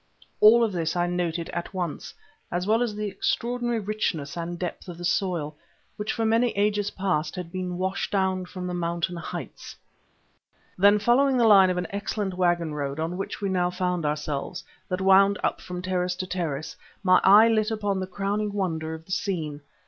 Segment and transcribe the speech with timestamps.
[0.39, 2.11] All of this I noted at once,
[2.51, 5.55] as well as the extraordinary richness and depth of the soil,
[5.95, 9.75] which for many ages past had been washed down from the mountain heights.
[10.75, 14.63] Then following the line of an excellent waggon road, on which we now found ourselves,
[14.89, 19.05] that wound up from terrace to terrace, my eye lit upon the crowning wonder of
[19.05, 19.61] the scene.